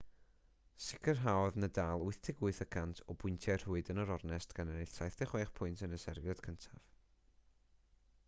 sicrhaodd 0.83 1.57
nadal 1.63 2.05
88% 2.05 3.03
o 3.13 3.15
bwyntiau 3.23 3.59
rhwyd 3.63 3.91
yn 3.95 4.03
yr 4.05 4.13
ornest 4.15 4.55
gan 4.61 4.71
ennill 4.75 4.93
76 4.95 5.51
pwynt 5.59 5.83
yn 5.89 5.95
y 5.99 5.99
serfiad 6.05 6.41
cyntaf 6.47 6.89